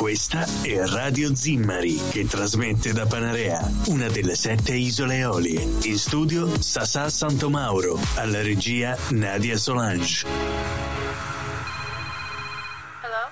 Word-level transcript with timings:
Questa 0.00 0.46
è 0.62 0.82
Radio 0.86 1.34
Zimmari 1.34 2.00
che 2.08 2.24
trasmette 2.24 2.94
da 2.94 3.04
Panarea, 3.04 3.60
una 3.88 4.08
delle 4.08 4.34
sette 4.34 4.74
isole 4.74 5.16
Eolie. 5.16 5.60
In 5.60 5.98
studio 5.98 6.58
Sasà 6.58 7.10
Santomauro, 7.10 7.98
alla 8.14 8.40
regia 8.40 8.96
Nadia 9.10 9.58
Solange. 9.58 10.26
Hello? 13.02 13.28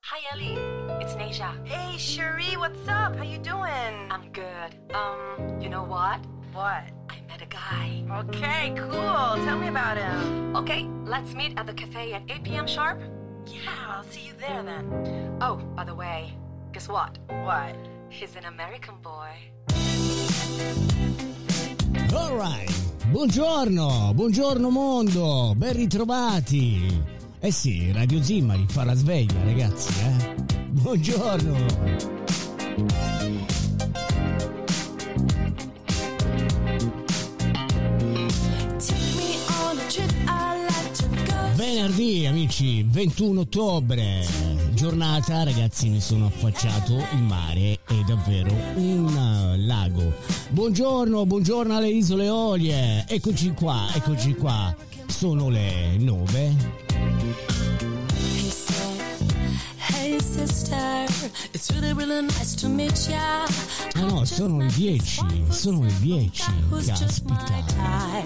Hi, 0.00 0.24
Ellie. 0.32 0.56
It's 0.98 1.12
Nasia. 1.12 1.52
Hey, 1.64 1.98
Cherie, 1.98 2.56
what's 2.56 2.88
up? 2.88 3.14
How 3.14 3.24
you 3.24 3.38
doing? 3.40 4.10
I'm 4.10 4.32
good. 4.32 4.78
Um, 4.94 5.60
you 5.60 5.68
know 5.68 5.84
what? 5.84 6.24
What? 6.54 6.90
I 7.10 7.20
met 7.28 7.42
a 7.42 7.46
guy. 7.46 8.02
Okay, 8.20 8.72
cool. 8.78 9.44
Tell 9.44 9.58
me 9.58 9.68
about 9.68 9.98
him. 9.98 10.56
Okay, 10.56 10.88
let's 11.04 11.34
meet 11.34 11.58
at 11.58 11.66
the 11.66 11.74
cafe 11.74 12.14
at 12.14 12.22
8 12.30 12.44
p.m. 12.44 12.66
sharp. 12.66 12.98
Yeah, 13.50 13.96
I'll 13.96 14.04
see 14.10 14.26
you 14.26 14.34
there 14.38 14.62
then. 14.62 15.38
Oh, 15.40 15.56
by 15.74 15.84
the 15.84 15.94
way, 15.94 16.36
guess 16.72 16.88
what? 16.88 17.18
What? 17.44 17.74
He's 18.10 18.36
an 18.36 18.44
American 18.44 18.96
boy. 19.02 19.52
Alright, 22.12 22.70
buongiorno, 23.10 24.12
buongiorno 24.14 24.70
mondo, 24.70 25.54
ben 25.56 25.72
ritrovati. 25.74 27.02
Eh 27.40 27.50
sì, 27.50 27.90
Radio 27.92 28.22
Zimmari 28.22 28.66
fa 28.68 28.84
la 28.84 28.94
sveglia 28.94 29.42
ragazzi, 29.44 29.92
eh. 30.02 30.34
Buongiorno. 30.68 31.56
Venerdì 41.88 42.26
amici, 42.26 42.82
21 42.86 43.40
ottobre, 43.40 44.22
giornata 44.74 45.42
ragazzi 45.42 45.88
mi 45.88 46.02
sono 46.02 46.26
affacciato, 46.26 47.02
il 47.14 47.22
mare 47.22 47.78
è 47.86 47.94
davvero 48.06 48.52
un 48.74 49.16
eh, 49.16 49.56
lago. 49.56 50.12
Buongiorno, 50.50 51.24
buongiorno 51.24 51.74
alle 51.74 51.88
isole 51.88 52.26
Eolie, 52.26 53.06
eccoci 53.08 53.52
qua, 53.52 53.86
eccoci 53.94 54.34
qua, 54.34 54.76
sono 55.06 55.48
le 55.48 55.96
9 55.96 56.87
Ah 63.94 64.00
no, 64.02 64.24
sono 64.24 64.58
le 64.58 64.66
10, 64.74 65.44
sono 65.48 65.82
le 65.82 65.92
10, 65.98 66.42
Who's 66.70 66.86
just 66.86 67.22
my 67.24 67.36
caspita. 67.36 68.22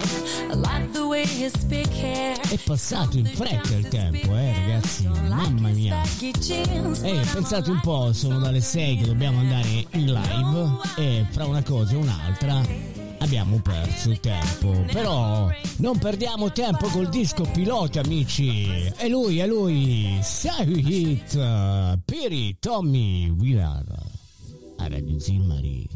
È 2.49 2.57
passato 2.63 3.17
in 3.17 3.25
fretta 3.25 3.73
il 3.75 3.87
tempo, 3.87 4.35
eh 4.35 4.53
ragazzi, 4.53 5.07
mamma 5.27 5.69
mia. 5.69 6.01
Ehi, 7.01 7.25
pensate 7.33 7.71
un 7.71 7.79
po', 7.81 8.13
sono 8.13 8.39
dalle 8.39 8.61
6 8.61 8.97
che 8.97 9.05
dobbiamo 9.05 9.39
andare 9.39 9.85
in 9.91 10.05
live 10.05 10.77
e 10.97 11.25
fra 11.31 11.45
una 11.45 11.63
cosa 11.63 11.93
e 11.93 11.95
un'altra 11.95 12.92
abbiamo 13.23 13.59
perso 13.61 14.11
tempo. 14.19 14.83
Però 14.91 15.49
non 15.77 15.97
perdiamo 15.97 16.51
tempo 16.51 16.87
col 16.87 17.09
disco 17.09 17.43
pilota, 17.51 18.01
amici. 18.01 18.91
È 18.95 19.07
lui, 19.07 19.39
è 19.39 19.47
lui, 19.47 20.19
Say 20.21 21.11
It, 21.11 21.99
Piri 22.05 22.57
Tommy 22.59 23.29
Willard 23.29 23.91
a 24.77 24.87
Radio 24.87 25.19
Zimmari. 25.19 25.89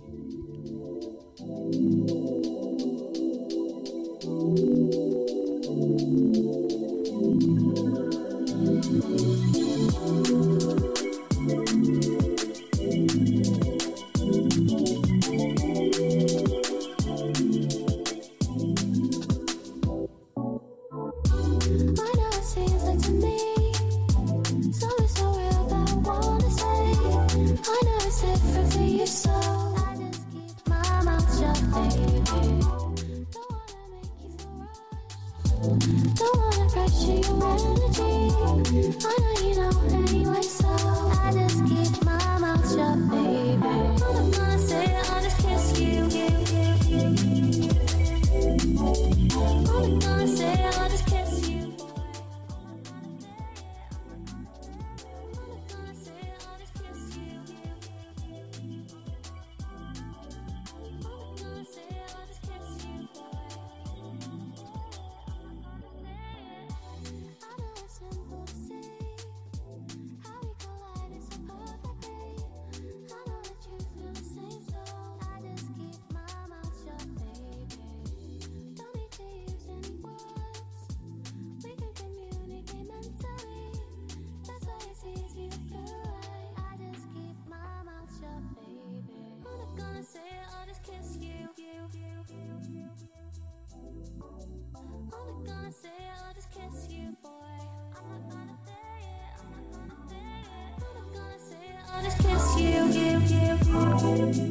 I 38.78 39.17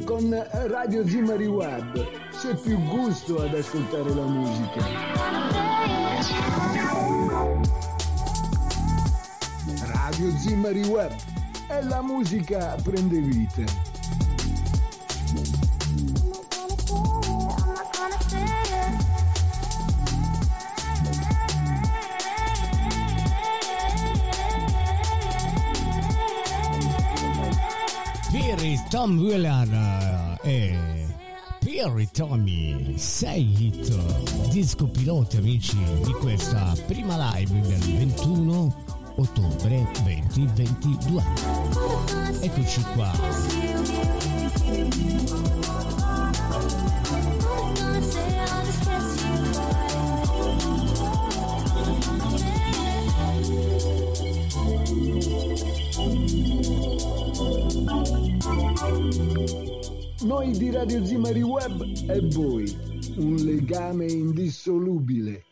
Con 0.05 0.47
Radio 0.67 1.07
Zimari 1.07 1.47
Web 1.47 2.05
c'è 2.39 2.55
più 2.55 2.77
gusto 2.83 3.41
ad 3.41 3.53
ascoltare 3.53 4.13
la 4.13 4.25
musica. 4.25 4.85
Radio 9.93 10.37
Zimari 10.37 10.83
Web 10.83 11.11
e 11.69 11.83
la 11.83 12.01
musica 12.01 12.75
prende 12.81 13.19
vita. 13.19 13.86
Tom 28.97 29.19
Willard 29.19 29.71
e 30.41 30.75
Piri 31.59 32.09
Tommy 32.11 32.97
Say 32.97 33.67
It 33.67 34.49
disco 34.49 34.87
pilota 34.87 35.37
amici 35.37 35.77
di 36.03 36.11
questa 36.13 36.73
prima 36.87 37.31
live 37.35 37.61
del 37.61 37.77
21 37.77 38.83
ottobre 39.17 39.87
2022 40.01 41.23
eccoci 42.41 42.81
qua 42.95 43.11
Noi 60.23 60.57
di 60.57 60.71
Radio 60.71 61.05
Zimari 61.05 61.43
Web 61.43 61.79
e 62.09 62.19
voi, 62.33 62.75
un 63.17 63.35
legame 63.35 64.05
indissolubile. 64.05 65.43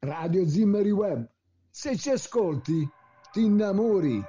Radio 0.00 0.46
Zimari 0.46 0.90
Web, 0.90 1.26
se 1.70 1.96
ci 1.96 2.10
ascolti, 2.10 2.86
ti 3.32 3.40
innamori. 3.40 4.22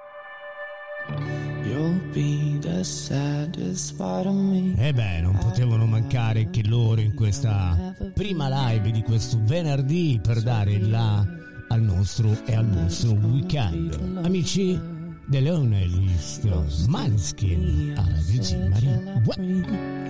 You'll 1.66 2.00
be 2.14 2.58
the 2.62 2.82
saddest 2.86 3.98
part 3.98 4.26
of 4.26 4.36
me. 4.36 4.74
E 4.78 4.94
beh, 4.94 5.20
non 5.20 5.38
potevano 5.38 5.86
mancare 5.86 6.46
anche 6.46 6.66
loro 6.66 7.02
in 7.02 7.14
questa 7.14 7.94
prima 8.14 8.48
live 8.70 8.90
di 8.92 9.02
questo 9.02 9.38
venerdì 9.42 10.18
per 10.24 10.42
dare 10.42 10.80
là 10.80 11.26
al 11.68 11.82
nostro 11.82 12.30
e 12.46 12.56
al 12.56 12.68
vostro 12.68 13.12
weekend. 13.12 14.22
Amici, 14.24 14.96
Delone 15.30 15.84
List 15.92 16.46
Manskin 16.88 17.92
a 17.98 18.02
Radio 18.02 18.42
Zimari 18.42 19.62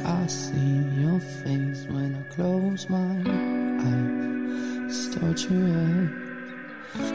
I 0.06 0.28
see 0.28 1.02
your 1.02 1.20
face 1.20 1.88
when 1.90 2.16
I 2.16 2.22
close 2.36 2.88
my 2.88 3.24
eyes. 3.82 4.96
Start 4.96 5.42
your 5.50 5.68
head 5.68 6.12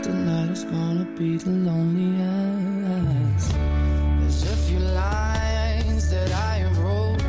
Tonight 0.03 0.51
is 0.51 0.65
gonna 0.65 1.05
be 1.17 1.37
the 1.37 1.51
loneliest 1.51 3.53
There's 3.53 4.43
a 4.51 4.57
few 4.67 4.81
lines 4.81 6.11
that 6.11 6.33
I 6.33 6.57
have 6.65 6.77
wrote 6.79 7.23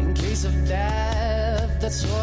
In 0.00 0.12
case 0.14 0.42
of 0.44 0.54
death 0.66 1.80
That's 1.80 2.04
what 2.04 2.19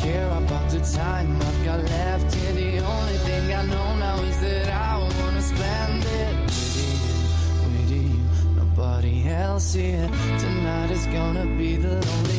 care 0.00 0.30
about 0.30 0.70
the 0.70 0.80
time 0.80 1.36
I've 1.42 1.64
got 1.64 1.80
left 1.82 2.34
here. 2.34 2.52
The 2.52 2.78
only 2.78 3.18
thing 3.26 3.54
I 3.54 3.62
know 3.66 3.96
now 3.96 4.22
is 4.22 4.40
that 4.40 4.68
I 4.68 4.98
wanna 4.98 5.42
spend 5.42 6.04
it 6.04 6.36
with 6.44 6.76
you, 6.78 6.94
with 7.64 7.90
you. 7.90 8.20
Nobody 8.56 9.28
else 9.28 9.74
here. 9.74 10.08
Tonight 10.38 10.90
is 10.90 11.06
gonna 11.06 11.46
be 11.56 11.76
the 11.76 11.94
loneliest. 11.94 12.37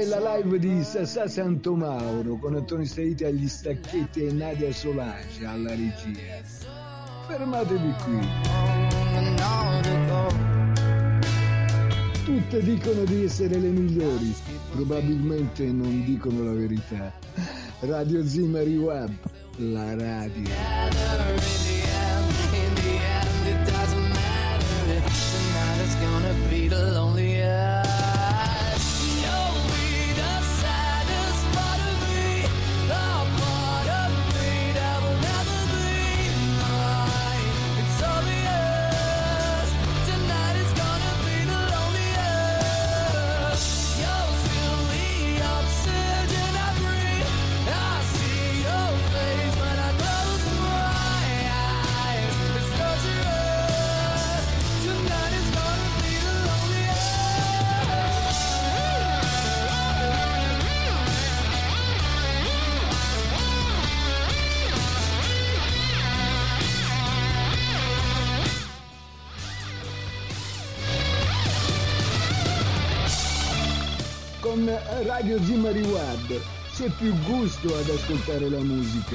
È 0.00 0.04
la 0.04 0.36
live 0.36 0.58
di 0.58 0.82
Sassà 0.82 1.28
Santomauro 1.28 2.36
con 2.36 2.54
Antonio 2.54 2.86
Staiti 2.86 3.24
agli 3.24 3.46
stacchetti 3.46 4.24
e 4.24 4.32
Nadia 4.32 4.72
Solange 4.72 5.44
alla 5.44 5.74
regia. 5.74 6.40
Fermatevi 7.26 7.94
qui. 8.04 8.28
Tutte 12.24 12.62
dicono 12.62 13.04
di 13.04 13.24
essere 13.24 13.58
le 13.58 13.68
migliori, 13.68 14.34
probabilmente 14.72 15.66
non 15.66 16.02
dicono 16.04 16.44
la 16.44 16.52
verità. 16.52 17.12
Radio 17.80 18.24
Zimari 18.24 18.78
Web, 18.78 19.12
la 19.56 19.94
radio. 19.96 21.69
Con 74.50 74.68
Radio 75.04 75.40
Zimari 75.44 75.80
Web 75.80 76.40
c'è 76.74 76.90
più 76.98 77.14
gusto 77.20 77.68
ad 77.68 77.88
ascoltare 77.88 78.50
la 78.50 78.58
musica. 78.58 79.14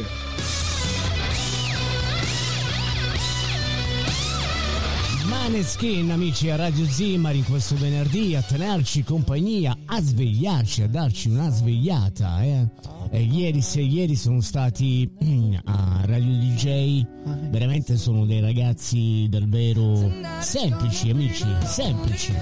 Maneskin, 5.28 6.10
amici 6.12 6.50
a 6.50 6.56
Radio 6.56 6.86
Zimari, 6.86 7.44
questo 7.44 7.76
venerdì 7.76 8.34
a 8.34 8.42
tenerci 8.44 9.04
compagnia, 9.04 9.76
a 9.88 10.00
svegliarci, 10.00 10.84
a 10.84 10.88
darci 10.88 11.28
una 11.28 11.50
svegliata. 11.50 12.42
Eh. 12.42 12.70
E 13.12 13.22
ieri, 13.22 13.62
se 13.62 13.82
ieri 13.82 14.16
sono 14.16 14.40
stati 14.40 15.12
mm, 15.22 15.56
a 15.66 16.02
Radio 16.06 16.32
DJ, 16.32 17.06
veramente 17.50 17.98
sono 17.98 18.26
dei 18.26 18.40
ragazzi 18.40 19.28
davvero 19.30 20.10
semplici, 20.40 21.10
amici, 21.10 21.46
semplici. 21.66 22.34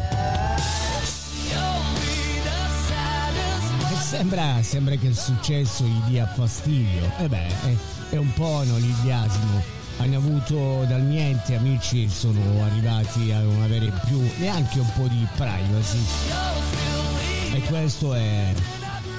Sembra, 4.13 4.62
sembra 4.62 4.95
che 4.95 5.07
il 5.07 5.18
successo 5.18 5.83
gli 5.86 6.10
dia 6.10 6.27
fastidio. 6.27 7.12
E 7.18 7.27
beh, 7.27 7.48
è, 7.48 7.75
è 8.12 8.18
un 8.18 8.31
po' 8.33 8.62
un 8.63 8.74
oliviasimo. 8.74 9.60
Hanno 9.98 10.18
avuto 10.18 10.86
dal 10.88 11.01
niente 11.01 11.56
amici, 11.56 12.07
sono 12.09 12.64
arrivati 12.64 13.31
a 13.31 13.40
non 13.40 13.64
avere 13.64 13.92
più 14.06 14.21
neanche 14.37 14.80
un 14.80 14.92
po' 14.95 15.07
di 15.07 15.26
privacy. 15.35 15.97
E 17.54 17.61
questo 17.61 18.14
è, 18.14 18.54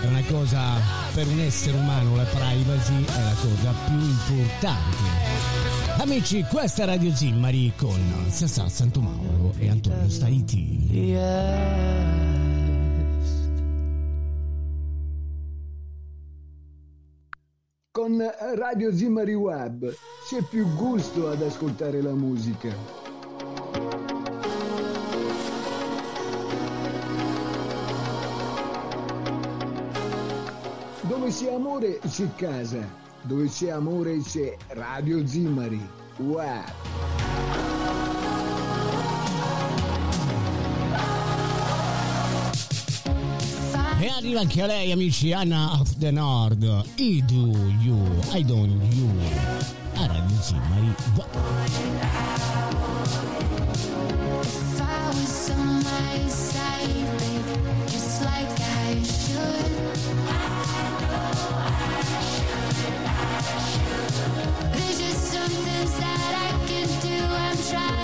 è 0.00 0.06
una 0.06 0.22
cosa, 0.28 0.78
per 1.12 1.26
un 1.26 1.40
essere 1.40 1.76
umano 1.76 2.14
la 2.14 2.22
privacy 2.22 3.04
è 3.04 3.20
la 3.20 3.34
cosa 3.34 3.74
più 3.86 3.98
importante. 3.98 4.96
Amici, 5.98 6.44
questa 6.48 6.84
è 6.84 6.86
Radio 6.86 7.12
Zimmari 7.12 7.72
con 7.76 8.00
Sassà 8.28 8.68
Santomauro 8.68 9.54
e 9.58 9.70
Antonio 9.70 10.08
Staiti. 10.08 10.86
Yes. 10.88 12.33
Con 18.04 18.22
Radio 18.56 18.94
Zimari 18.94 19.32
Web 19.32 19.90
c'è 20.28 20.42
più 20.42 20.66
gusto 20.74 21.30
ad 21.30 21.40
ascoltare 21.40 22.02
la 22.02 22.12
musica. 22.12 22.68
Dove 31.00 31.30
c'è 31.30 31.54
amore 31.54 31.98
c'è 32.00 32.28
casa, 32.34 32.86
dove 33.22 33.46
c'è 33.48 33.70
amore 33.70 34.18
c'è 34.18 34.54
Radio 34.74 35.26
Zimari 35.26 35.80
Web. 36.18 37.13
Arriva 44.16 44.40
anche 44.40 44.62
a 44.62 44.66
lei, 44.66 44.92
amici, 44.92 45.32
Anna 45.32 45.72
of 45.80 45.96
the 45.98 46.10
Nord. 46.10 46.62
I 46.98 47.22
do 47.26 47.72
you, 47.80 47.98
I 48.32 48.42
don't 48.42 48.80
you. 48.92 49.10
A 49.96 50.06
Radio 50.06 50.36
Zimmari. 50.40 50.94
If 54.40 54.80
I 54.80 55.08
was 55.08 55.50
on 55.50 55.82
my 55.82 56.28
side, 56.28 57.18
babe, 57.18 57.88
just 57.88 58.22
like 58.22 58.60
I 58.60 59.02
should. 59.02 59.72
There's 64.72 64.98
just 64.98 65.24
some 65.32 65.48
things 65.48 65.98
that 65.98 66.34
I 66.36 66.66
can 66.66 66.88
do. 67.00 67.16
I'm 67.24 67.56
trying 67.70 68.03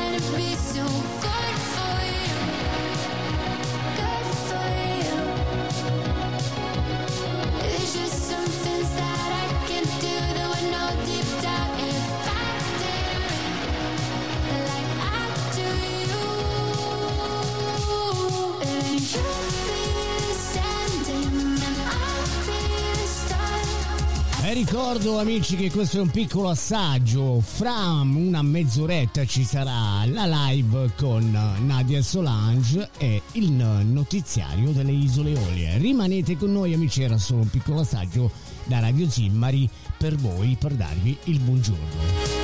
ricordo 24.92 25.20
amici 25.20 25.54
che 25.54 25.70
questo 25.70 25.98
è 25.98 26.00
un 26.00 26.10
piccolo 26.10 26.48
assaggio, 26.48 27.40
fra 27.40 28.00
una 28.02 28.42
mezz'oretta 28.42 29.24
ci 29.24 29.44
sarà 29.44 30.04
la 30.06 30.26
live 30.26 30.94
con 30.96 31.30
Nadia 31.64 32.02
Solange 32.02 32.90
e 32.98 33.22
il 33.32 33.52
notiziario 33.52 34.72
delle 34.72 34.90
Isole 34.90 35.38
Olie. 35.38 35.78
Rimanete 35.78 36.36
con 36.36 36.50
noi 36.50 36.74
amici, 36.74 37.02
era 37.02 37.18
solo 37.18 37.42
un 37.42 37.50
piccolo 37.50 37.80
assaggio 37.80 38.32
da 38.64 38.80
Radio 38.80 39.08
Zimmari 39.08 39.70
per 39.96 40.16
voi, 40.16 40.56
per 40.58 40.72
darvi 40.72 41.16
il 41.24 41.38
buongiorno. 41.38 42.38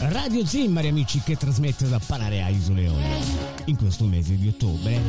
Radio 0.00 0.44
Zimmari 0.44 0.88
amici 0.88 1.22
che 1.24 1.38
trasmette 1.38 1.88
da 1.88 1.98
Panarea 2.04 2.48
Isole 2.48 2.88
Olie 2.88 3.53
in 3.66 3.76
questo 3.76 4.04
mese 4.04 4.36
di 4.36 4.48
ottobre. 4.48 5.00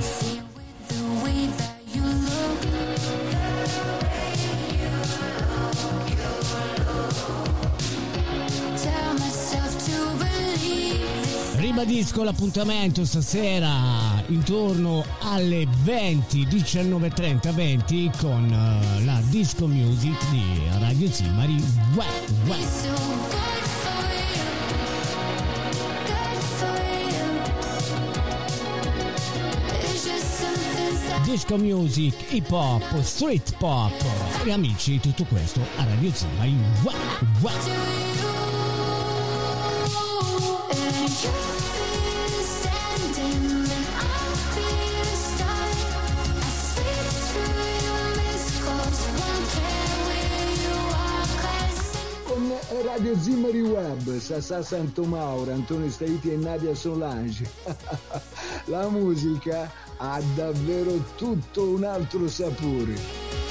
Ribadisco 11.57 12.23
l'appuntamento 12.23 13.05
stasera 13.05 14.23
intorno 14.27 15.03
alle 15.21 15.67
20, 15.83 16.47
19.30, 16.47 17.53
20 17.53 18.11
con 18.17 18.43
uh, 18.43 19.03
la 19.03 19.21
disco 19.29 19.67
music 19.67 20.29
di 20.29 20.43
Radio 20.79 21.11
Zimmari. 21.11 21.63
Uè, 21.95 22.05
uè. 22.47 23.44
Disco 31.25 31.57
music, 31.57 32.13
hip 32.31 32.51
hop, 32.51 33.01
street 33.01 33.57
pop. 33.57 33.91
E 34.45 34.51
amici, 34.51 34.99
tutto 34.99 35.23
questo 35.25 35.59
a 35.77 35.83
Radio 35.83 36.11
Zimari. 36.13 36.55
Wow, 36.83 36.93
wow. 37.41 38.03
Radio 52.83 53.19
Zimari 53.19 53.61
Web, 53.61 54.17
Sassà 54.19 54.61
Santomauro, 54.61 55.51
Antonio 55.51 55.89
Staiti 55.89 56.31
e 56.31 56.37
Nadia 56.37 56.73
Solange. 56.73 57.49
La 58.65 58.87
musica 58.87 59.69
ha 59.97 60.21
davvero 60.35 61.03
tutto 61.15 61.69
un 61.69 61.83
altro 61.83 62.27
sapore. 62.27 63.44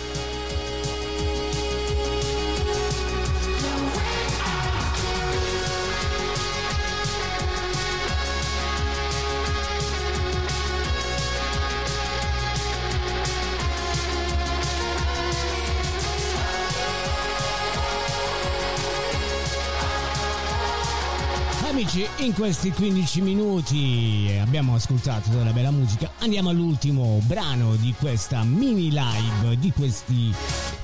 Amici, 21.74 22.06
in 22.18 22.32
questi 22.34 22.70
15 22.70 23.20
minuti 23.20 24.32
abbiamo 24.40 24.76
ascoltato 24.76 25.30
della 25.30 25.50
bella 25.50 25.72
musica. 25.72 26.08
Andiamo 26.20 26.50
all'ultimo 26.50 27.18
brano 27.24 27.74
di 27.74 27.92
questa 27.98 28.44
mini 28.44 28.90
live 28.90 29.58
di 29.58 29.72
questi 29.72 30.32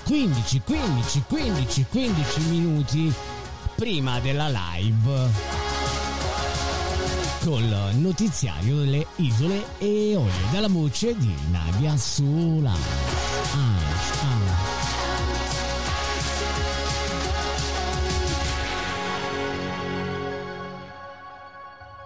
15, 0.05 0.63
15, 0.65 1.23
15, 1.29 1.87
15 1.89 2.41
minuti 2.49 3.15
prima 3.77 4.19
della 4.19 4.49
live 4.49 5.29
col 7.45 7.91
notiziario 7.93 8.79
delle 8.79 9.07
isole 9.17 9.65
Eolie 9.79 10.51
dalla 10.51 10.69
voce 10.69 11.17
di 11.17 11.33
Nadia 11.53 11.97
Sula. 11.97 13.20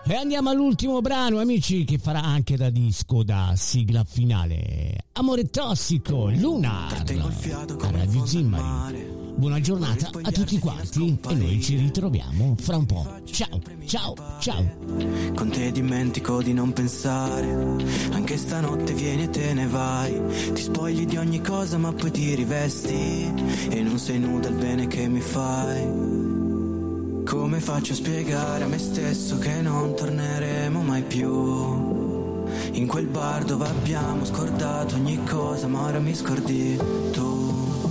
E 0.06 0.14
andiamo 0.14 0.50
all'ultimo 0.50 1.00
brano, 1.00 1.40
amici, 1.40 1.84
che 1.84 1.96
farà 1.96 2.22
anche 2.22 2.58
da 2.58 2.68
disco 2.68 3.22
da 3.22 3.54
sigla 3.56 4.04
finale. 4.04 5.06
Amore 5.12 5.48
tossico, 5.48 6.28
Luna, 6.28 6.88
a 6.88 7.90
Radio 7.90 8.26
Zimmari. 8.26 9.22
Buona 9.34 9.60
giornata 9.60 10.10
a 10.20 10.30
tutti 10.30 10.58
quanti 10.58 11.18
e 11.26 11.34
noi 11.34 11.62
ci 11.62 11.76
ritroviamo 11.76 12.54
fra 12.60 12.76
un 12.76 12.84
po'. 12.84 13.20
Ciao, 13.24 13.58
ciao, 13.86 14.14
ciao. 14.40 14.76
Con 15.34 15.48
te 15.50 15.72
dimentico 15.72 16.42
di 16.42 16.52
non 16.52 16.74
pensare, 16.74 17.82
anche 18.12 18.36
stanotte 18.36 18.92
vieni 18.92 19.22
e 19.22 19.30
te 19.30 19.54
ne 19.54 19.66
vai. 19.66 20.20
Ti 20.52 20.60
spogli 20.60 21.06
di 21.06 21.16
ogni 21.16 21.40
cosa 21.40 21.78
ma 21.78 21.92
poi 21.94 22.10
ti 22.10 22.34
rivesti 22.34 23.32
e 23.70 23.80
non 23.80 23.98
sei 23.98 24.18
nuda 24.18 24.48
il 24.48 24.56
bene 24.56 24.86
che 24.86 25.08
mi 25.08 25.20
fai. 25.20 26.13
Come 27.24 27.58
faccio 27.58 27.92
a 27.92 27.96
spiegare 27.96 28.64
a 28.64 28.66
me 28.66 28.78
stesso 28.78 29.38
che 29.38 29.62
non 29.62 29.94
torneremo 29.96 30.82
mai 30.82 31.02
più? 31.02 32.44
In 32.72 32.86
quel 32.86 33.06
bar 33.06 33.44
dove 33.44 33.66
abbiamo 33.66 34.26
scordato 34.26 34.94
ogni 34.96 35.18
cosa, 35.24 35.66
ma 35.66 35.80
ora 35.86 35.98
mi 36.00 36.14
scordi 36.14 36.78
tu. 37.12 37.90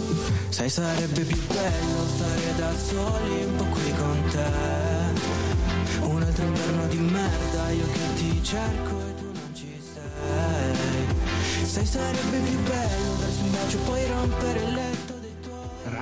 Sai, 0.49 0.69
sarebbe 0.69 1.23
più 1.23 1.37
bello 1.47 2.05
stare 2.15 2.55
da 2.57 2.71
soli 2.77 3.43
un 3.43 3.55
po' 3.55 3.65
qui 3.65 3.93
con 3.97 4.23
te. 4.29 6.05
Un 6.05 6.21
altro 6.21 6.45
inverno 6.45 6.87
di 6.87 6.97
merda, 6.97 7.69
io 7.71 7.85
che 7.91 8.13
ti 8.15 8.43
cerco 8.43 8.99
e 8.99 9.15
tu 9.15 9.25
non 9.25 9.49
ci 9.53 9.81
sei. 9.93 11.65
Sai, 11.65 11.85
sarebbe 11.85 12.37
più 12.37 12.59
bello 12.61 13.15
darsi 13.19 13.41
un 13.41 13.51
bacio 13.51 13.77
e 13.77 13.81
poi 13.81 14.07
rompere 14.07 14.71
letto. 14.71 14.92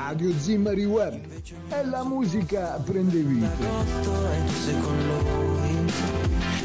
Radio 0.04 0.34
Zimmari 0.36 0.84
Web 0.84 1.22
e 1.70 1.86
la 1.86 2.04
musica 2.04 2.82
prende 2.84 3.20
vita. 3.20 3.48
E 3.48 4.50
sei 4.50 4.80
con 4.82 4.98
lui. 5.06 5.92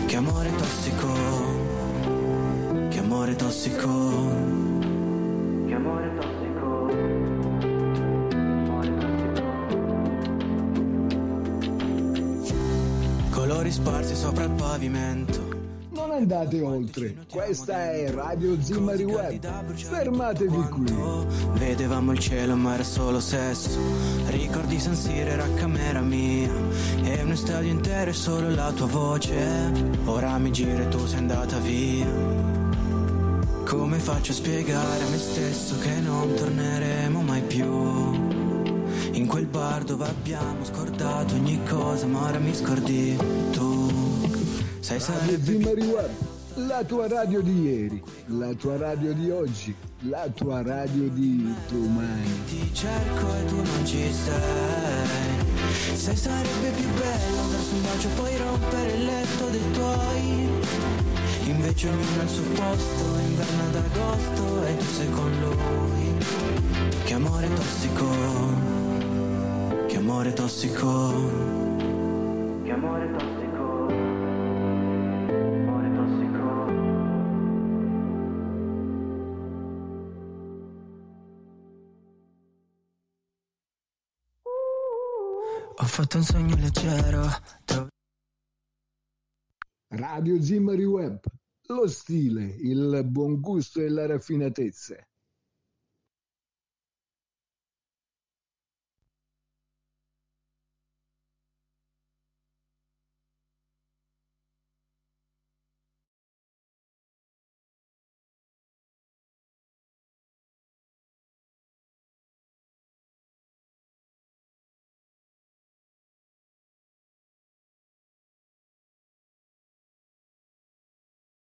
Che 0.06 0.16
amore 0.16 0.50
tossico. 0.56 1.12
Che 2.88 2.98
amore 2.98 3.36
tossico. 3.36 3.88
Che 5.66 5.74
amore 5.74 6.14
tossico. 6.18 6.88
Colori 13.30 13.70
sparsi 13.70 14.14
sopra 14.14 14.44
il 14.44 14.50
pavimento 14.52 15.45
andate 16.16 16.62
oltre. 16.62 17.14
Questa 17.30 17.92
è 17.92 18.10
Radio 18.10 18.60
Zimmari 18.60 19.04
Web. 19.04 19.74
Fermatevi 19.74 20.68
qui. 20.68 20.94
Vedevamo 21.52 22.12
il 22.12 22.18
cielo 22.18 22.56
ma 22.56 22.74
era 22.74 22.82
solo 22.82 23.20
sesso. 23.20 23.78
Ricordi 24.28 24.78
San 24.78 24.94
Siro 24.94 25.30
era 25.30 25.46
camera 25.54 26.00
mia. 26.00 26.50
E 27.02 27.22
un 27.22 27.36
stadio 27.36 27.70
intero 27.70 28.10
e 28.10 28.14
solo 28.14 28.50
la 28.50 28.72
tua 28.72 28.86
voce. 28.86 29.72
Ora 30.06 30.38
mi 30.38 30.50
giro 30.50 30.82
e 30.82 30.88
tu 30.88 31.06
sei 31.06 31.18
andata 31.18 31.58
via. 31.58 32.06
Come 33.64 33.98
faccio 33.98 34.32
a 34.32 34.34
spiegare 34.34 35.02
a 35.02 35.08
me 35.08 35.18
stesso 35.18 35.78
che 35.78 36.00
non 36.00 36.34
torneremo 36.34 37.20
mai 37.20 37.42
più? 37.42 38.34
In 39.12 39.26
quel 39.26 39.46
bar 39.46 39.82
dove 39.82 40.04
abbiamo 40.04 40.64
scordato 40.64 41.34
ogni 41.34 41.60
cosa, 41.68 42.06
ma 42.06 42.28
ora 42.28 42.38
mi 42.38 42.54
scordi 42.54 43.16
tu. 43.50 43.75
Sai 44.86 45.00
Radio 45.04 45.36
Zimmari 45.42 45.84
Web, 45.84 46.10
la 46.68 46.84
tua 46.84 47.08
radio 47.08 47.40
di 47.40 47.60
ieri, 47.60 48.00
la 48.26 48.52
tua 48.54 48.76
radio 48.76 49.12
di 49.14 49.32
oggi, 49.32 49.74
la 50.02 50.28
tua 50.32 50.62
radio 50.62 51.08
di 51.08 51.52
domani. 51.68 52.44
Ti 52.46 52.72
cerco 52.72 53.34
e 53.34 53.44
tu 53.46 53.56
non 53.56 53.84
ci 53.84 54.12
sei. 54.12 55.96
Sai 55.96 56.14
sarebbe 56.14 56.70
più 56.76 56.88
bello 56.90 57.50
darsi 57.50 57.74
un 57.74 57.82
bacio 57.82 58.08
poi 58.14 58.36
rompere 58.36 58.92
il 58.92 59.04
letto 59.06 59.48
dei 59.48 59.70
tuoi. 59.72 60.48
Invece 61.46 61.88
ognuno 61.88 62.20
al 62.20 62.28
suo 62.28 62.44
posto, 62.44 63.18
inverno 63.26 63.62
ad 63.64 63.74
agosto 63.74 64.66
e 64.66 64.76
tu 64.76 64.84
sei 64.84 65.10
con 65.10 65.32
lui. 65.40 66.14
Che 67.02 67.12
amore 67.12 67.52
tossico, 67.54 68.06
che 69.88 69.96
amore 69.96 70.32
tossico, 70.32 71.12
che 72.62 72.70
amore 72.70 73.10
tossico. 73.10 73.35
Fatto 85.96 86.18
un 86.18 86.24
sogno 86.24 86.56
leggero. 86.56 87.26
Radio 89.88 90.42
Zimmari 90.42 90.84
Web, 90.84 91.24
lo 91.68 91.86
stile, 91.86 92.44
il 92.44 93.00
buon 93.06 93.40
gusto 93.40 93.80
e 93.80 93.88
la 93.88 94.04
raffinatezza. 94.04 94.96